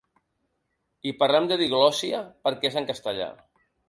I 1.11 1.11
parlem 1.19 1.49
de 1.51 1.57
diglòssia, 1.63 2.21
perquè 2.47 2.69
és 2.71 2.79
en 2.81 2.89
castellà. 2.89 3.29